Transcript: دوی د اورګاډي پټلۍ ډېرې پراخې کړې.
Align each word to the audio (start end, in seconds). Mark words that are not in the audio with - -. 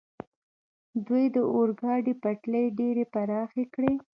دوی 1.05 1.25
د 1.35 1.37
اورګاډي 1.53 2.13
پټلۍ 2.21 2.65
ډېرې 2.79 3.03
پراخې 3.13 3.65
کړې. 3.73 3.93